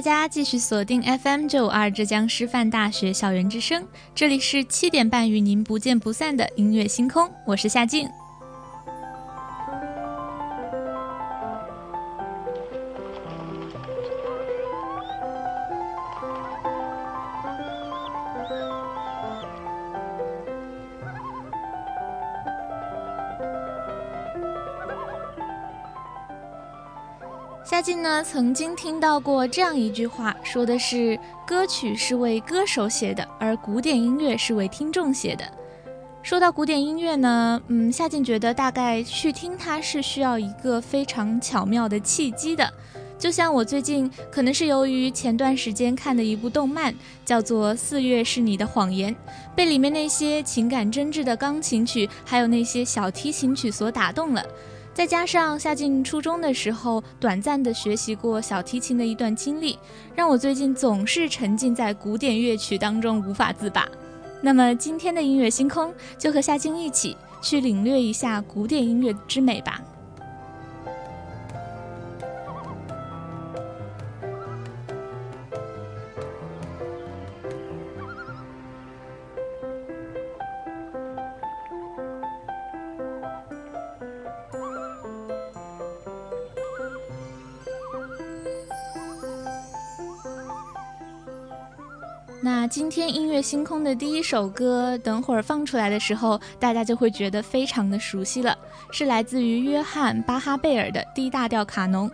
[0.00, 8.08] 大家继续锁定 FM 九五二浙江师范大学校园之声，这里是七点半与您不见不散的音乐星空，我是夏静。
[27.62, 35.44] 夏静呢曾经听到过这样一句话，说的是歌曲是为歌手写的，而古典音乐是为听众写的。
[36.22, 42.68] 说到古典音乐呢，嗯，夏静觉得大概去听它是需要一个非常巧妙的契机的。
[43.18, 46.94] 就像我最近可能是由于前段时间看的一部动漫，
[47.24, 49.14] 叫做《四月是你的谎言》，
[49.54, 54.42] 被里面那些情感真挚的钢琴曲，还有那些小提琴曲所打动了。
[54.92, 59.78] 再加上夏静初中的时候短暂的学习过小提琴的一段经历，
[60.14, 63.88] 让我最近总是沉浸在古典乐曲当中无法自拔。
[64.42, 69.80] 那么今天的音乐星空就和夏静一起去领略一下古典音乐之美吧。
[92.70, 98.56] 今天音乐星空的第一首歌，等会儿放出来的时候，大家就会觉得非常的熟悉了，
[98.92, 102.08] 是来自于约翰巴哈贝尔的 D 大调卡农。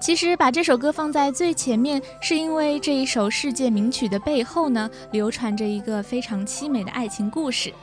[0.00, 7.74] 其实把这首歌放在最前面，是因为这一首世界名曲的背后呢，流传着一个非常凄美的爱情故事。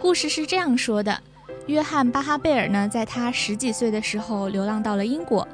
[0.00, 1.20] 故事是这样说的：
[1.66, 5.46] 约翰巴哈贝尔呢，在他十几岁的时候流浪到了英国，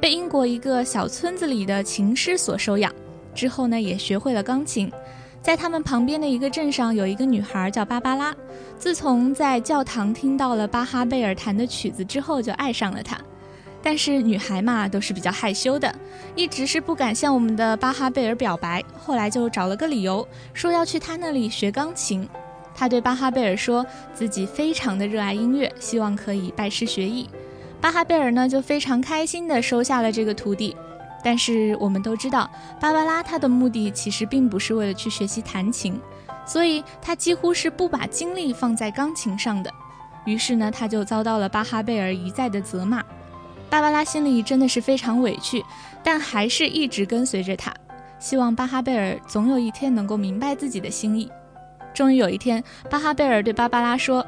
[0.00, 2.94] 被英国一个小村子里的琴师所收养。
[3.34, 4.88] 之后呢，也学会了钢琴。
[5.42, 8.32] 在他们旁边的一个镇上，有一个女孩叫芭芭拉。
[8.78, 13.18] 自从在教堂听到了巴哈贝尔弹的曲子之后，就爱上了他。
[13.82, 15.92] 但是女孩嘛，都是比较害羞的，
[16.36, 18.80] 一直是不敢向我们的巴哈贝尔表白。
[18.96, 22.28] 后来就找了个理由，说要去他那里学钢琴。
[22.72, 27.28] 他对巴哈贝尔说自己非常的热爱音乐，希望可以拜师学艺。
[27.80, 30.76] 巴哈贝尔呢，就非常开心地收下了这个徒弟。
[31.22, 32.50] 但是我们都知道，
[32.80, 36.00] 芭芭拉她的目的其实并不是为了去学习弹琴，
[36.44, 39.70] 所以她几乎是不把精力放在钢琴上的。
[40.24, 43.02] 于是呢，她就遭到了巴哈贝尔一再的责骂。
[43.70, 45.64] 芭芭拉心里真的是非常委屈，
[46.02, 47.72] 但还是一直跟随着他，
[48.18, 51.30] 希望巴哈贝尔总有一天能够明白自己的心意。
[51.94, 54.26] 终于有一天，巴哈贝尔对芭芭拉说：“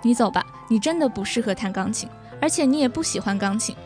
[0.00, 2.08] 你走吧，你真的不适合弹钢琴，
[2.40, 3.76] 而且你也不喜欢钢琴。”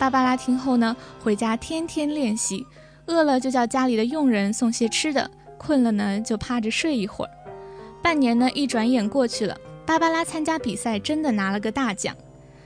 [0.00, 2.66] 芭芭拉听后呢，回家天天练习，
[3.04, 7.30] 饿了就叫家里的佣人送些吃的，困了呢就趴着睡一会儿。
[8.02, 9.54] 半年呢一转眼过去了，
[9.84, 12.16] 芭芭拉参加比赛真的拿了个大奖。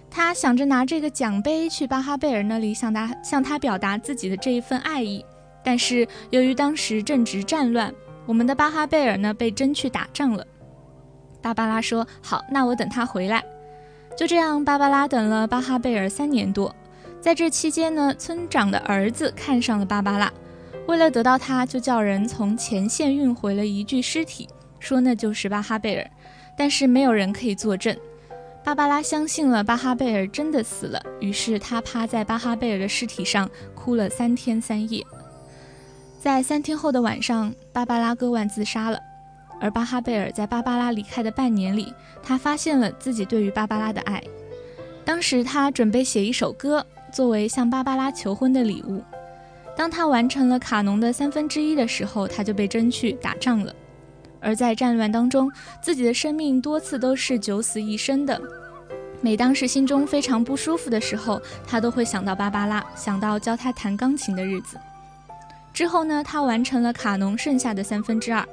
[0.08, 5.24] 他想着拿这个奖杯去巴哈贝尔那里向他向他表达自己的这一份爱意，
[5.64, 7.92] 但是由于当时正值战乱，
[8.26, 10.46] 我们的巴哈贝尔呢被征去打仗了。
[11.42, 13.42] 芭芭拉说：“好，那我等他回来。”
[14.16, 16.72] 就这样，芭芭拉等了巴哈贝尔三年多。
[17.24, 20.30] 在这期间呢，村长的儿子看上了芭芭拉，
[20.86, 24.46] 为了得到她，就叫人从前线运回了一具尸体，
[24.78, 26.10] 说那就是巴哈贝尔，
[26.54, 27.96] 但是没有人可以作证。
[28.62, 35.02] 芭芭拉相信了巴哈贝尔真的死了，于是她趴在巴哈贝尔的尸体上哭了三天三夜。
[36.20, 39.00] 在三天后的晚上，芭芭拉割腕自杀了。
[39.62, 41.90] 而巴哈贝尔在芭芭拉离开的半年里，
[42.22, 44.22] 他发现了自己对于芭芭拉的爱。
[45.06, 46.84] 当时他准备写一首歌，
[47.14, 49.00] 作为向芭芭拉求婚的礼物。
[49.76, 53.72] 当他完成了卡农的三分之一的时候，他就被征去打仗了。
[54.40, 55.50] 而在战乱当中，
[55.80, 58.40] 自己的生命多次都是九死一生的。
[59.20, 64.76] 每当是心中非常不舒服的时候，他都会想到芭芭拉，想到教他弹钢琴的日子。
[65.72, 68.44] 之后呢，他完成了卡农剩下的三分之二。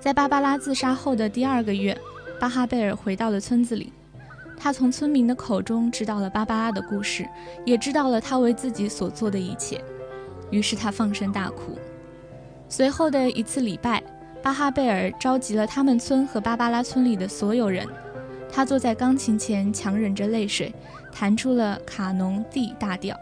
[0.00, 1.96] 在芭芭拉自杀后的第二个月，
[2.40, 3.92] 巴哈贝尔回到了村子里。
[4.56, 7.28] 他从村民的口中知道了芭芭拉的故事，
[7.64, 9.80] 也知道了他为自己所做的一切。
[10.50, 11.76] 于是他放声大哭。
[12.68, 14.02] 随后的一次礼拜，
[14.42, 17.86] 巴哈贝尔召集了他们村和芭芭拉村里的所有人。
[18.50, 20.72] 他坐在钢琴前，强忍着泪水，
[21.12, 23.18] 弹出了卡农 D 大调。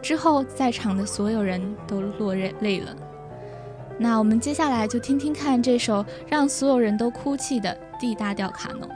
[0.00, 2.94] 之后，在场的所有人都落泪了。
[3.98, 8.88] 那我们接下来就听听看这首让所有人都哭泣的 D 大调卡农。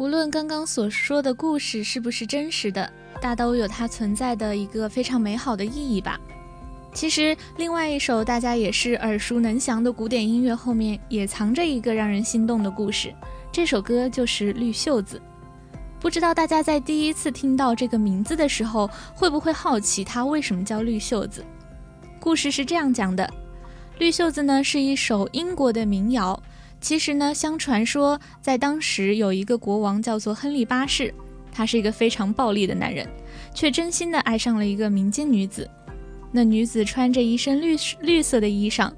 [0.00, 2.90] 无论刚刚所说的故事是不是真实的，
[3.20, 6.18] 大都有它存在的一个非常美好的意义吧。
[6.94, 13.12] 其实，另外一首大家也是耳熟能详的古典音乐后面也藏着一个让人心动的故事，
[13.52, 15.20] 这首歌就是《绿袖子》。
[16.00, 21.44] 不知道大家在第一次听到这个名字的时候，会不会好奇它为什么叫绿袖子？
[22.18, 23.30] 故事是这样讲的：
[23.98, 26.42] 绿袖子呢是一首英国的民谣。
[26.80, 31.14] 其实呢，相传说在当时有一个国王叫做亨利八世，
[31.52, 33.06] 他是一个非常暴力的男人，
[33.54, 35.68] 却真心的爱上了一个民间女子。
[36.32, 38.90] 那女子穿着一身绿绿色的衣裳，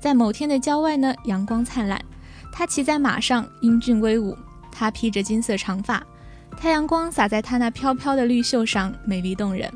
[0.00, 2.00] 在某天的郊外呢，阳光灿烂，
[2.52, 4.36] 她骑在马上，英俊威武。
[4.72, 6.04] 她披着金色长发，
[6.56, 9.72] 太阳光洒在她那飘飘的绿袖上，美丽动人。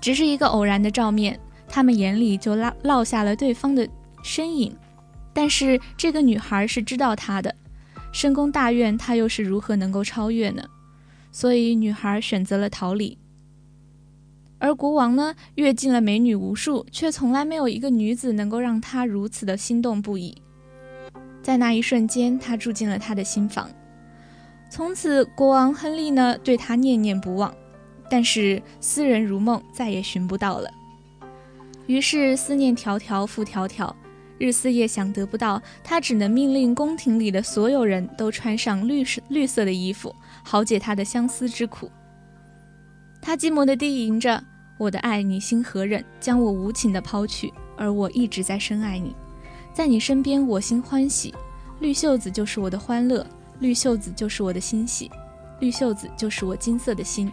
[0.00, 1.38] 只是一个偶然的照面，
[1.68, 3.88] 他们眼里就落落下了对方的
[4.22, 4.74] 身影。
[5.34, 7.54] 但是这个女孩是知道他的
[8.12, 10.62] 深宫大院，他又是如何能够超越呢？
[11.32, 13.18] 所以女孩选择了逃离。
[14.58, 20.40] 而国王呢，阅尽了美女无数，却从来没有一个女子能够让他如此的心动不已。
[21.42, 23.68] 在那一瞬间，他住进了他的心房。
[24.70, 27.54] 从此，国王亨利呢，对他念念不忘。
[28.08, 30.70] 但是思人如梦，再也寻不到了。
[31.86, 33.92] 于是思念迢迢复迢迢。
[34.38, 41.90] 日思夜想得不到，他只能命令宫廷里的所有人都穿上绿色绿色的衣服，好解他的相思之苦。
[43.20, 44.42] 他寂寞地低吟着
[44.76, 47.52] ：“我的爱，你心何忍将我无情地抛去？
[47.76, 49.14] 而我一直在深爱你，
[49.72, 51.34] 在你身边我心欢喜。
[51.80, 53.26] 绿袖子就是我的欢乐，
[53.60, 55.10] 绿袖子就是我的欣喜，
[55.60, 57.30] 绿袖子就是我金色的心。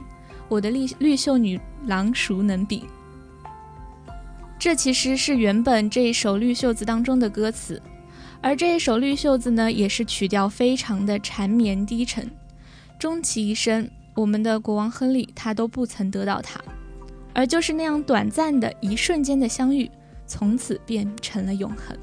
[0.48, 2.86] 我的绿绿袖女郎孰能比？”
[4.62, 7.82] 这其实是原本这一首《绿袖子》当中的歌词，
[8.42, 12.30] 而这一首《绿袖子》呢，也是曲调非常的缠绵低沉。
[13.00, 16.62] 终其一生，我们的国王亨利他都不曾得到它，
[17.34, 19.90] 而就是那样短暂的一瞬间的相遇，
[20.28, 21.98] 从此变成了永恒。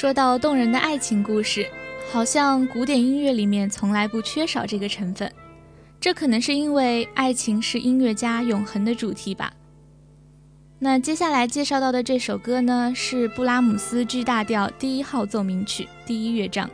[0.00, 1.68] 说到动人的爱情故事，
[2.10, 5.30] 好像古典音乐里面从来不缺少这个成分。
[6.00, 9.52] 这可能是因为爱情是音乐家永恒的主题吧。
[10.78, 16.70] 那接下来介绍到的这首歌呢，是布拉姆斯 G 大调第一号奏鸣曲第一乐章，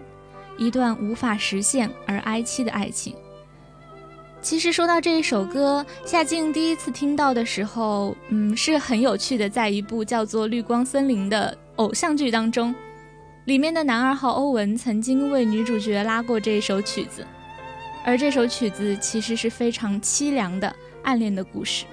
[0.57, 3.13] 一段无法实现而哀凄的爱情。
[4.41, 12.73] 其实说到这一首歌，夏静第一次听到的时候，嗯，是很有趣的，在一部叫做《绿光森林》的偶像剧当中，
[13.47, 17.25] 里面的男二号欧文曾经为女主角拉过这一首曲子，
[18.05, 21.85] 而这首曲子其实是非常凄凉的暗恋的故事。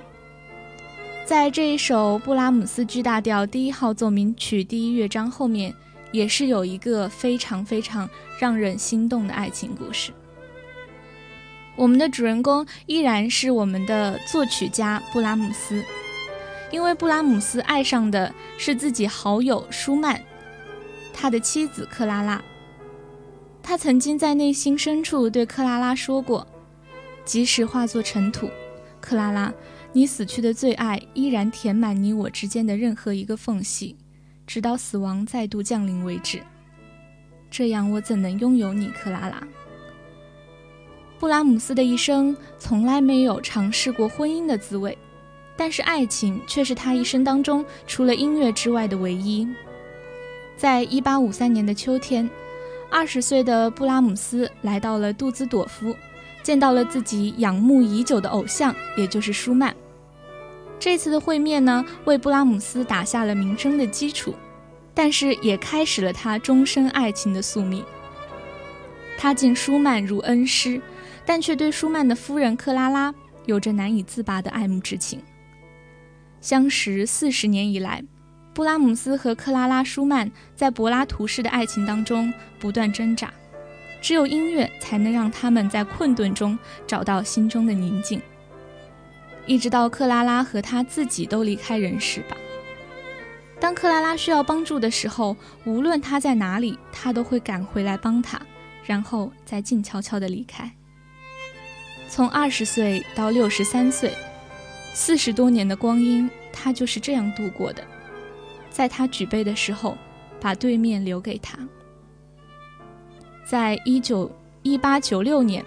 [1.24, 5.72] 在这一首布拉姆斯 G 大调第一号奏鸣曲第一乐章后面，
[6.12, 10.12] 也是有一个非常非常让人心动的爱情故事。
[11.76, 15.84] 我们的主人公依然是我们的作曲家布拉姆斯，
[16.72, 20.20] 因为布拉姆斯爱上的是自己好友舒曼，
[21.14, 22.44] 他的妻子克拉拉。
[23.62, 26.46] 他曾经在内心深处对克拉拉说过
[27.24, 28.50] ：“即使化作尘土，
[29.00, 29.54] 克拉拉，
[29.94, 33.96] 你死去的最爱依然填满你我之间的任何一个缝隙，
[34.46, 36.42] 直到死亡再度降临为止。
[37.50, 39.42] 这样我怎能拥有你，克拉拉？”
[41.20, 44.98] 布拉姆斯的一生从来没有尝试过婚姻的滋味，
[45.56, 49.48] 但是爱情却是他一生当中除了音乐之外的唯一。
[50.64, 52.30] 在一八五三年的秋天，
[52.90, 55.94] 二十岁的布拉姆斯来到了杜兹朵夫，
[56.42, 59.76] 见到了自己仰慕已久的偶像，也就是舒曼。
[60.80, 64.34] 这次的会面呢，为布拉姆斯打下了名声的基础，
[64.94, 67.84] 但是也开始了他终身爱情的宿命。
[69.18, 70.82] 他敬舒曼如恩师。
[71.26, 73.14] 但却对舒曼的夫人克拉拉
[73.46, 75.22] 有着难以自拔的爱慕之情。
[76.42, 78.04] 相识四十年以来，
[78.54, 83.34] 布拉姆斯和克拉拉·舒曼在柏拉图式的爱情当中不断挣扎，
[84.00, 88.22] 只有音乐才能让他们在困顿中找到心中的宁静。
[89.48, 92.38] 一直到克拉拉和他自己都离开人世吧。
[93.60, 95.36] 当克拉拉需要帮助的时候，
[95.66, 98.40] 无论他在哪里，他都会赶回来帮他，
[98.86, 100.72] 然后再静悄悄地离开。
[102.08, 104.14] 从二十岁到六十三岁，
[104.94, 107.84] 四十多年的光阴，他就是这样度过的。
[108.74, 109.96] 在他举杯的时候，
[110.42, 111.58] 把对面留给他。
[113.46, 114.30] 在一九
[114.64, 115.64] 一八九六年，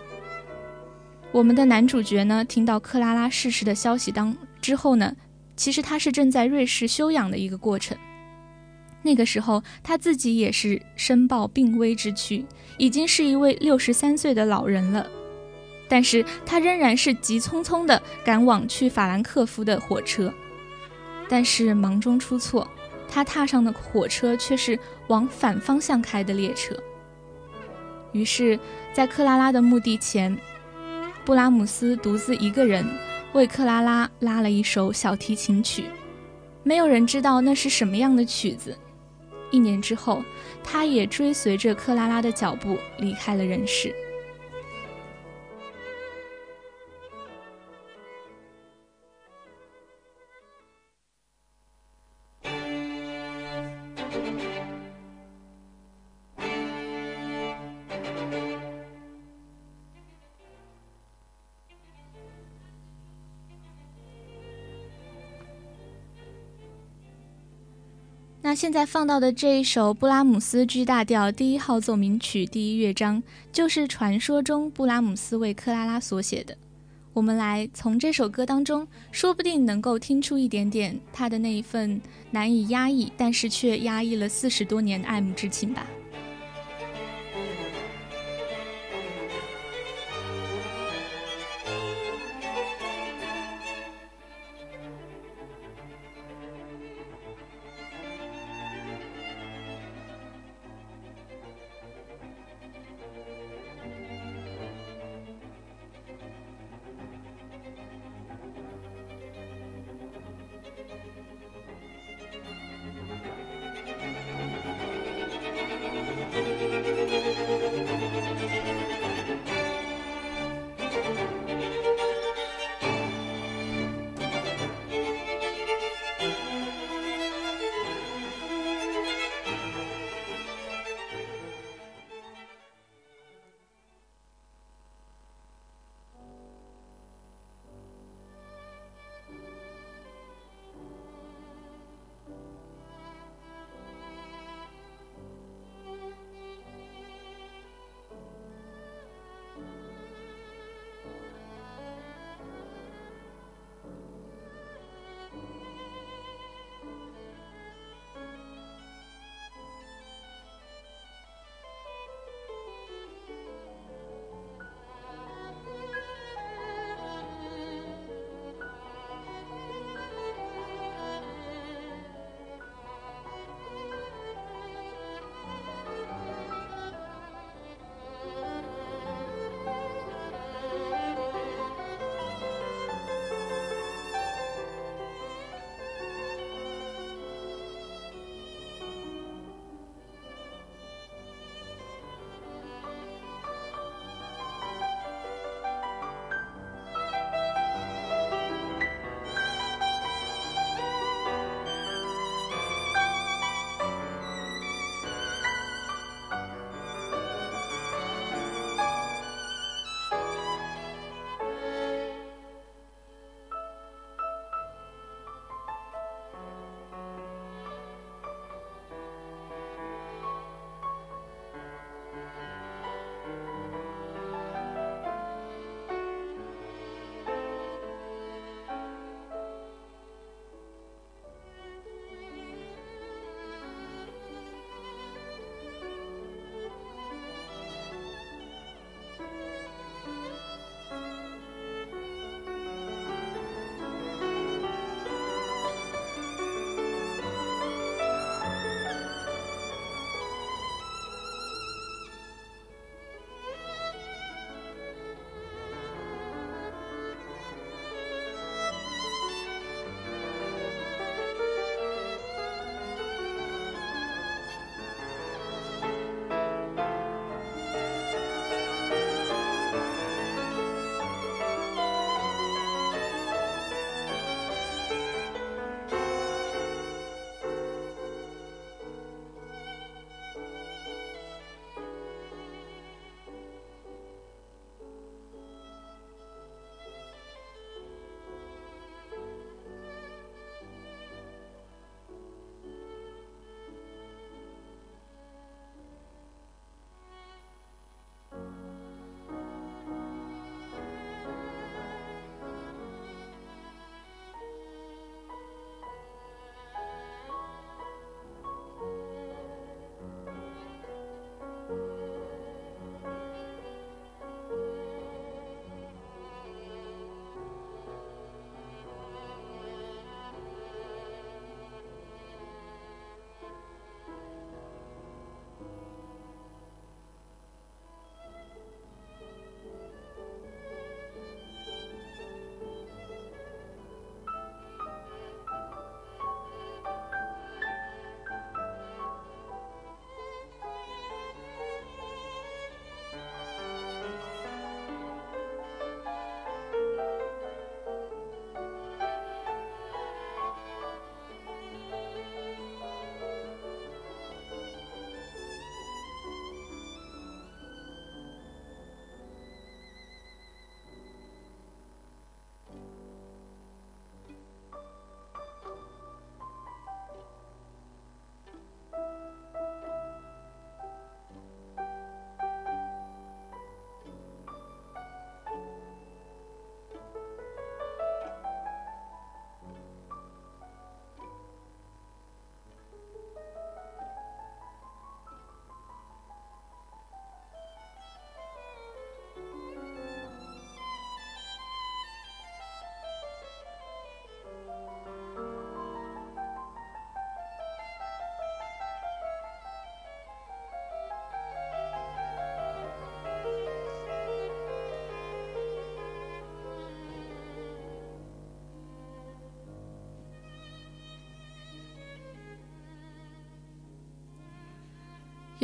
[1.31, 5.14] 我们的男主角呢，听到克拉拉逝世的消息当之后呢，
[5.55, 7.97] 其实他是正在瑞士休养的一个过程。
[9.03, 12.45] 那个时候，他自己也是申报病危之躯，
[12.77, 15.07] 已经是一位六十三岁的老人了。
[15.88, 20.35] 但是他仍然是急匆匆地赶往去法兰克福的火车，
[21.29, 22.69] 但是忙中出错，
[23.09, 26.77] 他踏上的火车却是往反方向开的列车。
[28.12, 28.59] 于是，
[28.92, 30.37] 在克拉拉的墓地前，
[31.25, 32.87] 布拉姆斯独自一个人
[33.33, 35.85] 为克拉拉拉了一首小提琴曲，
[36.62, 38.77] 没有人知道那是什么样的曲子。
[39.51, 40.23] 一年之后，
[40.64, 43.95] 他也追随着克拉拉的脚步离开了人世。
[68.47, 76.57] 那现在放到的这一首布拉姆斯 G 大调第一号奏鸣曲第一乐章，就是传说中布拉姆斯为克拉拉所写的。
[77.13, 85.85] 我们来从这首歌当中，说不定能够听出一点点他的那一份难以压抑，但是却压抑了四十多年的爱慕之情吧。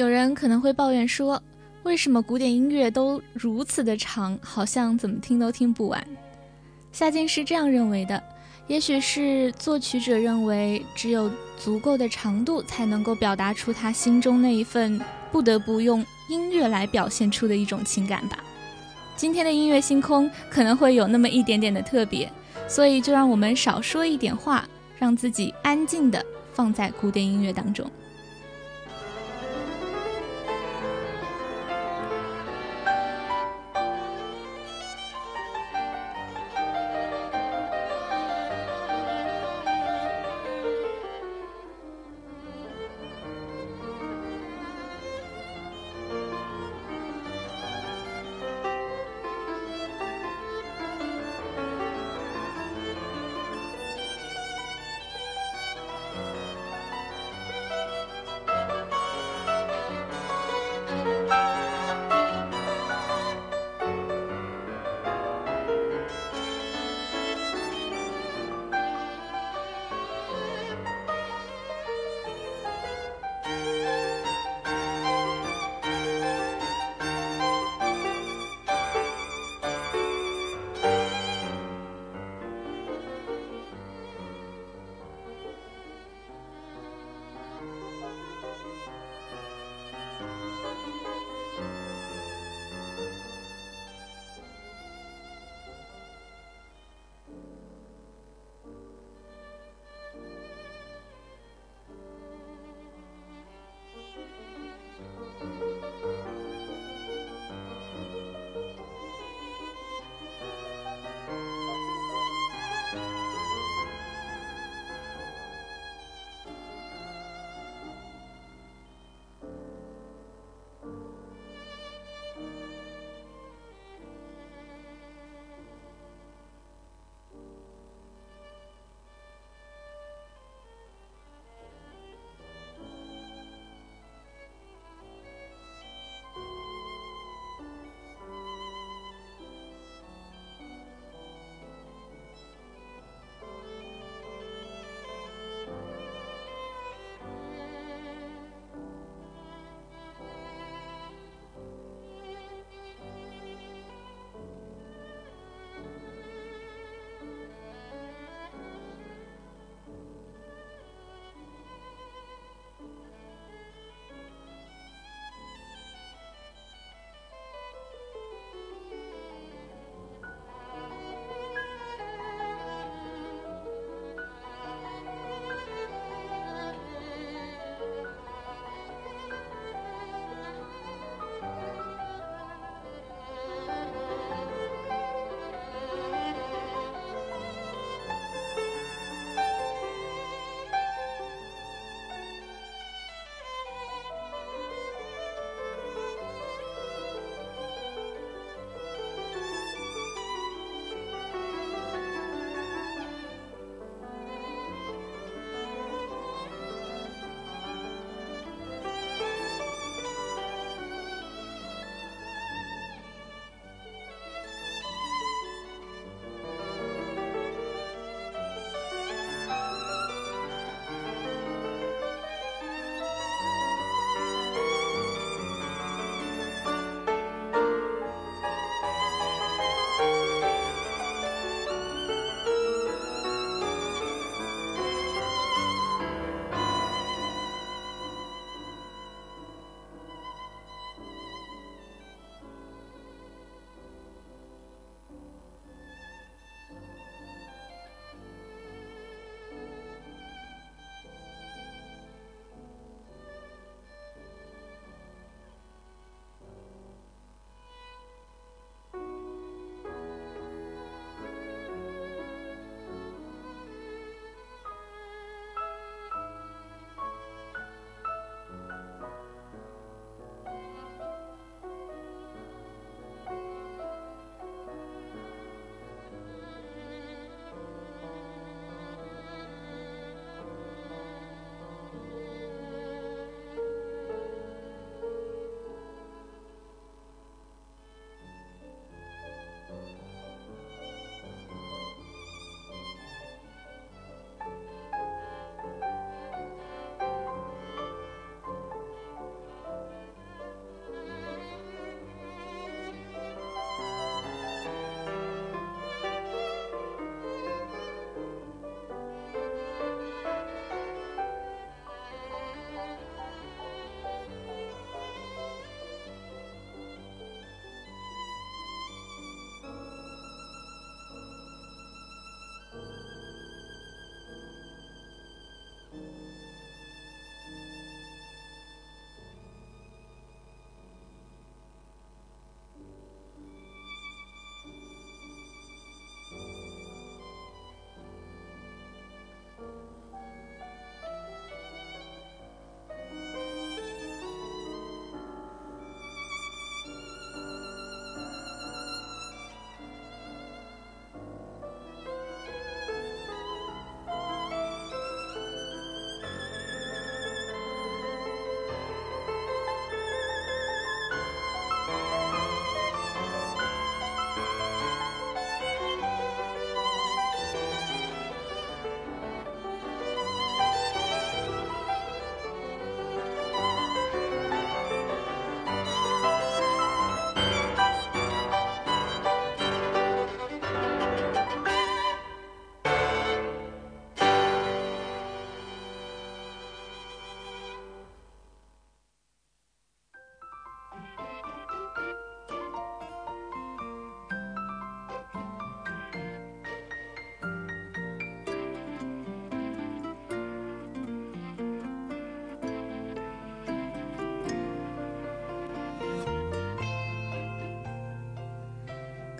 [0.02, 1.40] 有人可能会抱怨说，
[1.84, 6.04] 为什么古典音乐都如此的长，好像怎么听都听不完？
[6.90, 8.20] 夏静是这样认为的：
[8.66, 18.42] 也许是作曲者认为，只有足够的长度，才能够表达出他心中那一份不得不用音乐来表现出的一种情感吧。
[19.14, 22.28] 今天的音乐星空可能会有那么一点点的特别，
[22.66, 26.20] 所以就让我们少说一点话，让自己安静的
[26.52, 27.88] 放在古典音乐当中。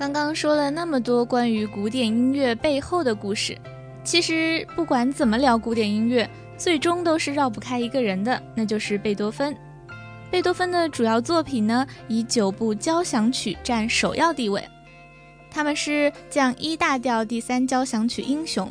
[0.03, 3.57] 刚刚说了那么多关于古典音乐背后的故事，
[4.03, 9.57] 其实不管怎么聊古典音乐，最终都是绕不开一个人的，那就是贝多芬。
[10.29, 14.69] 贝多芬的主要作品呢，以九部交响曲占首要地位，
[15.49, 18.67] 他们是降一大调第三交响曲《英雄》。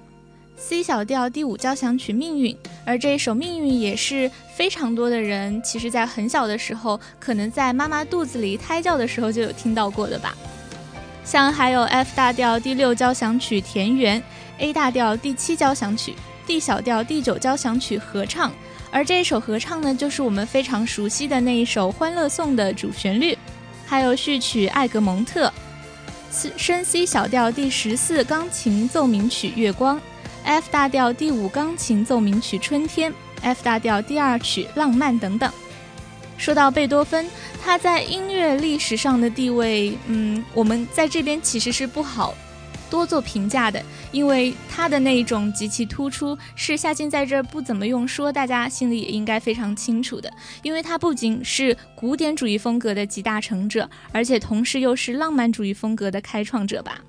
[0.58, 2.54] C 小调第五交响曲《命运》，
[2.84, 10.36] 而这一首《命运》也是非常多的人，其实在很小的时候，可能在妈妈肚子里胎教的时候就有听到过的吧。
[11.24, 14.20] 像还有 F 大调第六交响曲《田园》
[14.58, 16.16] ，A 大调第七交响曲
[16.46, 18.52] ，D 小调第九交响曲合唱，
[18.92, 23.38] 而这一首合唱呢，就是我们非常熟悉的那一首《欢乐颂》的主旋律。
[23.86, 25.52] 还有序曲《艾格蒙特》，
[26.58, 29.98] 升 C 小调第十四钢琴奏鸣曲《月光》。
[30.44, 33.12] F 大调第五钢琴奏鸣曲《春天》
[33.42, 35.52] ，F 大调第二曲《浪漫》等等。
[36.42, 37.28] 说到贝多芬，
[37.64, 42.34] 他在音乐历史上的地位，嗯，我们在这边其实是不好
[42.90, 43.80] 多做评价的，
[44.12, 50.34] 因为他的那种极其突出，是夏静在这儿不怎么用说，大家心里也应该非常清楚的。
[50.64, 57.00] 因为他不仅是古典主义风格的集大成者，而且同时又是浪漫主义风格的开创者吧。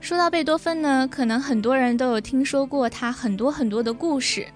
[0.00, 4.46] 说到贝多芬呢，可能很多人都有听说过他很多很多的故事。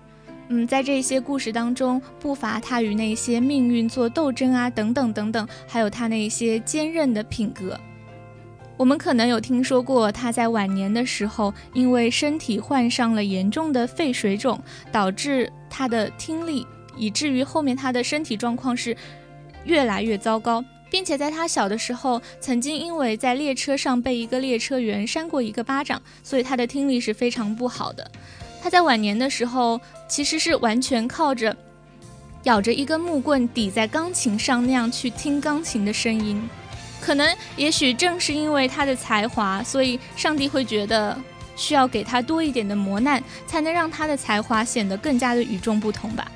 [0.49, 7.79] 嗯，在这些故事当中，不乏他与那些命运做斗争啊，等等等等，还有他那些坚韧的品格。
[8.77, 14.59] 我们可能有听说过他在晚年的时候，因为身体患上了严重的肺水肿，
[14.91, 16.67] 导致他的听力，
[16.97, 18.97] 以至于后面他的身体状况是
[19.65, 20.65] 越来越糟糕。
[20.95, 28.09] 并且在他小的时候，曾经因为在列车上被一个列车员扇过一个巴掌，所以他的听力是非常不好的。
[28.63, 31.57] 他在晚年的时候，其实是完全靠着
[32.45, 36.41] 咬着一根木棍抵在钢琴上那样去听钢琴的声音。
[37.01, 41.19] 可能也许正是因为他的才华，所以上帝会觉得
[41.57, 46.31] 需要给他多一点的磨难，才能让他的才华显得更加的与众不同吧。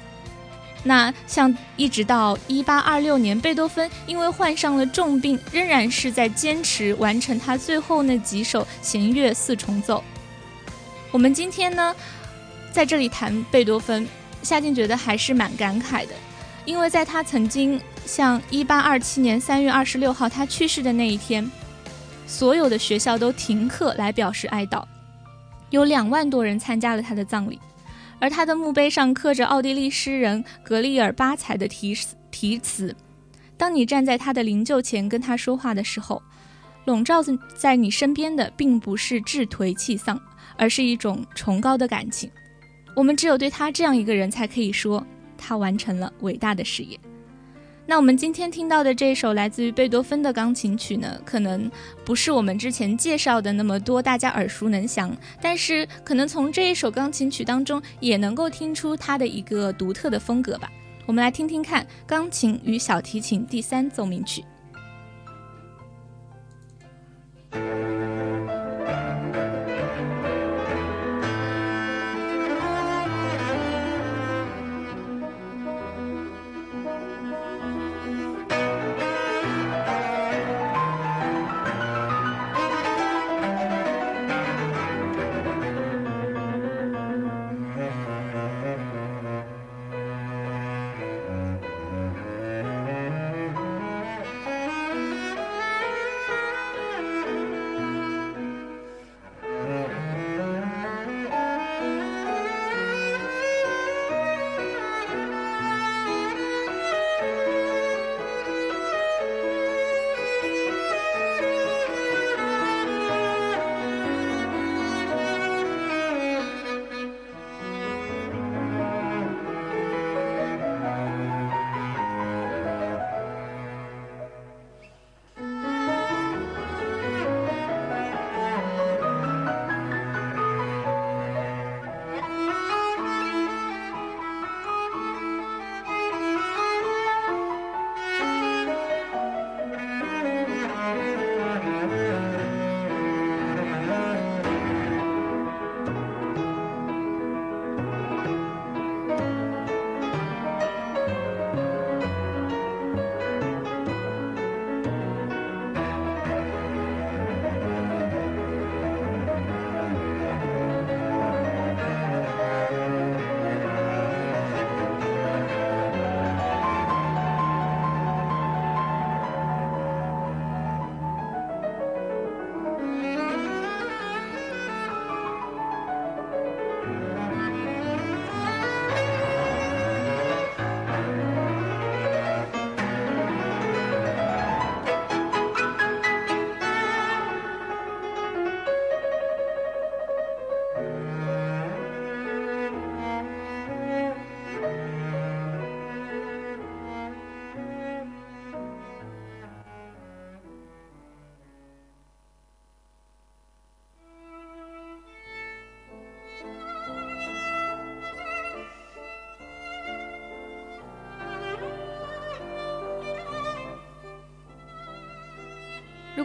[0.85, 10.03] 那像一直到一八二六年，贝多芬因为患上了重病，仍然是在坚持完成他最后那几首弦乐四重奏。
[11.11, 11.95] 我们今天呢，
[12.73, 14.07] 在这里谈贝多芬，
[14.43, 16.15] 夏静觉得还是蛮感慨的，
[16.65, 21.51] 因为在他曾经像一八二七年三月二十六号他去世的那一天，
[22.27, 24.85] 所有的学校都停课来表示哀悼，
[25.71, 27.59] 有两万多人参加了他的葬礼。
[28.21, 31.97] 而他的墓碑上刻着奥地利诗人格里尔巴采的题
[32.31, 32.95] 题词
[33.57, 36.23] ：“当你站在他的灵柩前跟他说话的时候，
[36.85, 37.23] 笼罩
[37.55, 40.21] 在你身边的并不是志颓气丧，
[40.57, 42.31] 而是一种崇高的感情。
[42.95, 45.07] 我们只有对他这样一个人，才可以说
[45.37, 46.99] 他完成了伟大的事业。”
[47.91, 51.71] 那我们今天听到的这首来自于贝多芬的钢琴曲呢，可能
[52.05, 60.71] 不是我们之前介绍的那么多大家耳熟能详，但是可能从这一首钢琴曲当中也能够听出它的一个独特的风格吧。
[61.07, 64.45] 我们来听听看钢琴与小提琴第三奏鸣曲。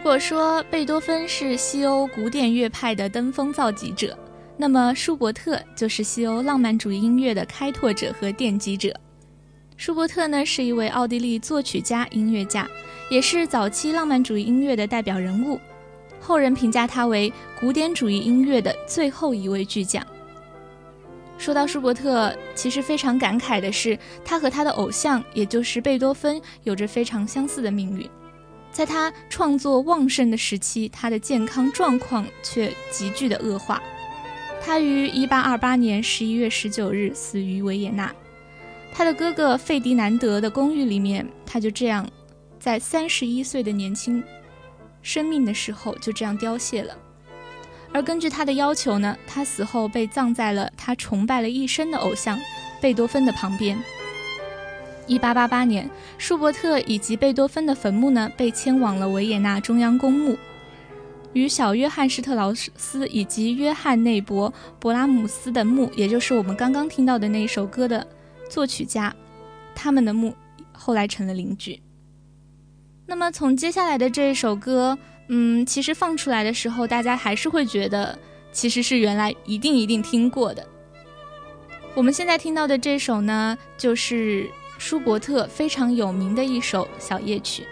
[0.04, 4.14] 如果说贝多芬是西欧古典乐派的登峰造极者，
[4.58, 8.94] 那么舒伯特就是西欧浪漫主义音乐的开拓者和奠基者。
[9.78, 12.68] 舒伯特呢是一位奥地利作曲家、音乐家，
[13.10, 15.58] 也是早期浪漫主义音乐的代表人物。
[16.20, 20.06] 后人评价他为古典主义音乐的最后一位巨匠。
[21.38, 28.06] 说到舒伯特，其实非常感慨的是，他和他的偶像，也就是贝多芬，有着非常相似的命运。
[28.74, 33.80] 在他创作旺盛的时期，他的健康状况却急剧的恶化。
[34.60, 38.12] 他于1828年11月19日死于维也纳。
[38.92, 42.04] 他的哥哥费迪南德的公寓里面，他就这样，
[42.58, 44.20] 在31岁的年轻
[45.02, 46.96] 生命的时候就这样凋谢了。
[47.92, 52.36] 而根据他的要求呢，他死后被葬在了他崇拜了一生的偶像
[52.80, 53.78] 贝多芬的旁边。
[55.06, 60.38] 一八八八年，舒伯特以及贝多芬的坟墓呢被迁往了维也纳中央公墓，
[61.32, 68.06] 与小约翰施特劳斯以及约翰内伯勃拉姆斯的墓，也就是我们刚刚听到的那一首歌的
[68.48, 69.14] 作曲家，
[69.74, 70.34] 他们的墓
[70.72, 71.80] 后来成了邻居。
[73.06, 74.96] 那么从接下来的这一首歌，
[75.28, 78.18] 嗯，其实放出来的时候，大家还是会觉得
[78.52, 80.66] 其实是原来一定一定听过的。
[81.94, 84.48] 我们现在听到的这首呢，就是。
[84.86, 87.66] 舒伯特非常有名的一首小夜曲。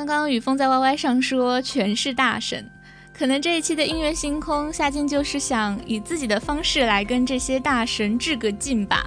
[0.00, 2.66] 刚刚雨峰在 YY 上说全是大神，
[3.12, 9.04] 可能这一期的音乐星空，夏静就是想以自己的方式来跟这些大神致个敬吧。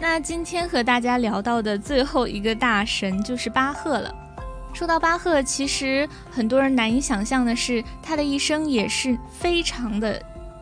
[0.00, 4.10] 那今天和大家聊到的最后一个大神就是巴赫了。
[4.72, 10.18] 说到巴赫，其实很多人难以想象的是，他的一生也是非常的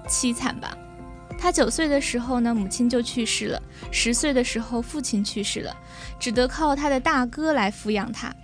[0.08, 0.76] 凄惨吧。
[1.38, 3.62] 他九岁的时候呢，母亲就去世了；
[3.92, 5.72] 十岁的时候，父亲去世了，
[6.18, 8.34] 只得靠他的大哥来抚养他。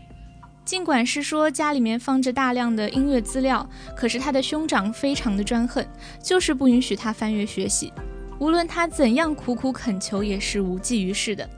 [0.64, 5.86] 尽管是说家里面放着大量的音乐资料，可是他的兄长非常的专横，
[6.22, 7.92] 就是不允许他翻阅学习。
[8.38, 11.48] 无论他怎样苦苦恳求，也是无济于事的。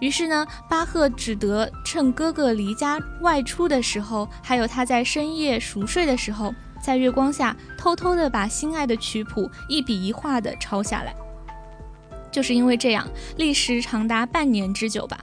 [0.00, 11.14] 于是呢，巴赫只得趁哥哥离家外出的时候，还有他在深夜熟睡的时候，在月光下偷偷的把心爱的曲谱一笔一画的抄下来。
[12.32, 15.18] 就是因为这样，历时长达半年之久吧，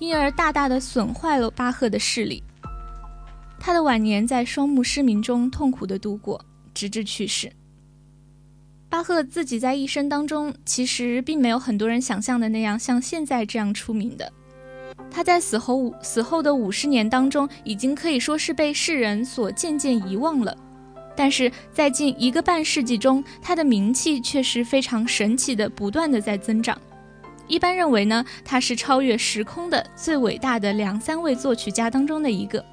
[0.00, 2.42] 因而大大的损坏了巴赫的视力。
[3.66, 6.40] 他的晚年在双目失明中痛苦地度过，
[6.72, 7.50] 直至去世。
[8.88, 14.32] 巴赫自己在一生当中，其实并没有很多人想象的那样像现在这样出名的。
[15.10, 20.56] 他在死后五死后的五十年当中，已经可以说是被世人所渐渐遗忘了。
[21.16, 26.80] 但是在近一个半世纪中，他的名气却是非常神奇的，不断的在增长。
[27.48, 32.64] 一般认为呢，他是超越时空的最伟大的两三位作曲家当中的一个。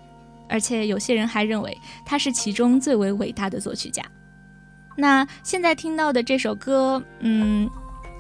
[0.50, 4.04] 而且有些人还认为他是其中最为伟大的作曲家。
[4.96, 7.70] 那现在听到的这首歌，嗯，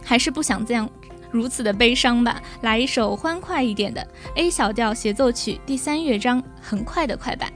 [0.03, 0.89] 还是不想这样
[1.31, 2.41] 如此的悲伤吧？
[2.61, 7.51] 来一首欢快一点的 A 小调协奏曲第三乐章很快的快板。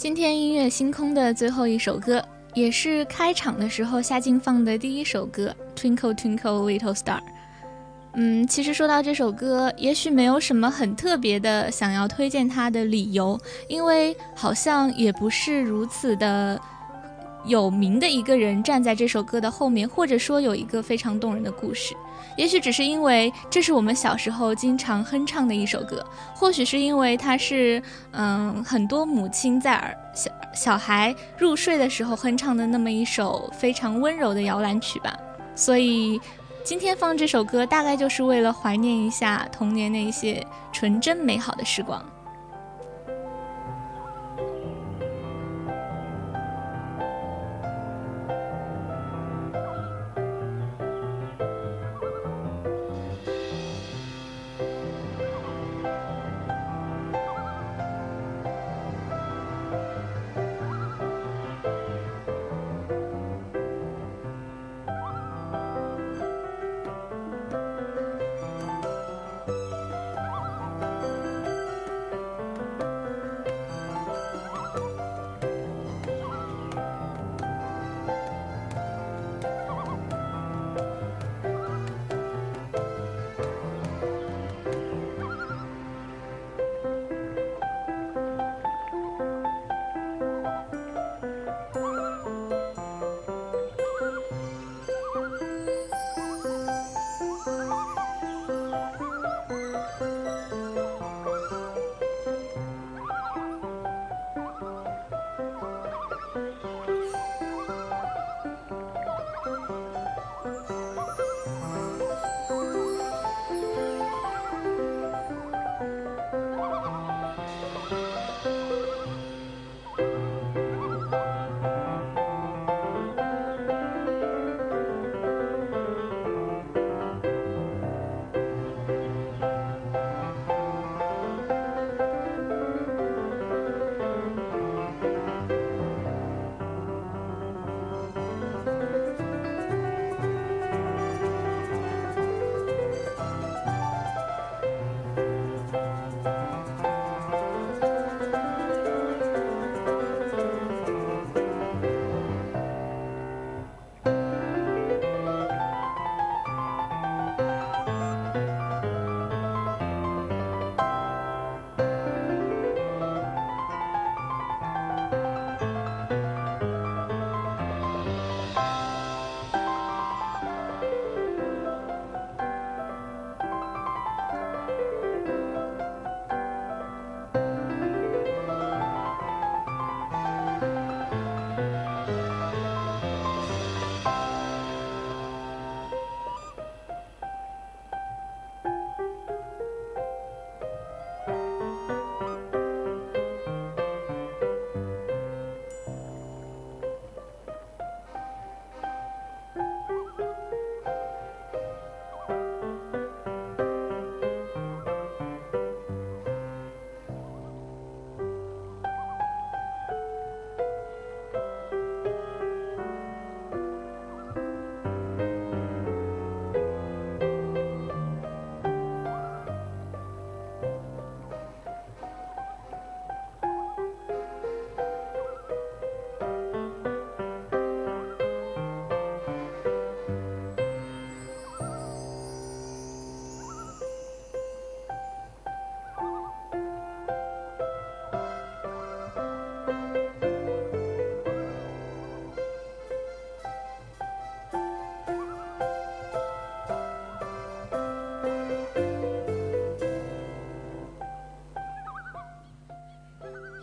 [0.00, 2.24] 今天音乐星空的最后一首歌，
[2.54, 7.18] 也是开场的时候夏静放的第一首歌《Twinkle Twinkle Little Star》。
[8.14, 13.38] 嗯，其实说到这首歌，也许没有什么很特别的想要推荐它的理由，
[13.68, 16.58] 因为好像也不是如此的
[17.44, 21.94] 有名的一个人站在这首歌的后面，或者说有一个非常动人的故事。
[22.36, 27.82] 也许只是因为这是我们小时候经常哼唱的一首歌，或许是因为它是
[28.12, 35.14] 嗯很多母亲在儿小小孩入睡的时候哼唱的那么一首非常温柔的摇篮曲吧。
[35.54, 36.20] 所以
[36.64, 42.02] 今天放这首歌，大概就是为了怀念一下童年那些纯真美好的时光。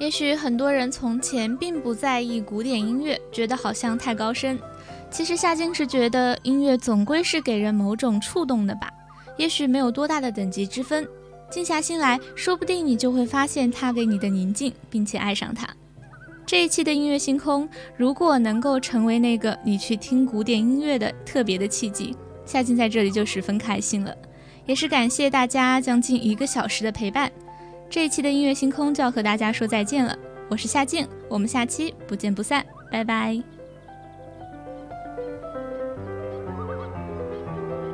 [0.07, 4.57] 也许很多人从前并不在意古典音乐，觉得好像太高深。
[5.11, 8.89] 其实夏静是觉得音乐总归是给人某种触动的吧。
[9.35, 11.05] 也许没有多大的等级之分，
[11.49, 15.67] 静下心来说不定你就会发现它给你的宁静，并且爱上它。
[16.45, 24.15] 这一期的音乐星空，如果能够成为那个你去听古典音乐的特别的契机，夏静在这里就十分开心了。
[24.65, 27.29] 也是感谢大家将近一个小时的陪伴。
[27.89, 30.17] 这一期的音乐星空就要和大家说再见了，
[30.49, 33.56] 我是夏静，我们下期不见不散，拜拜。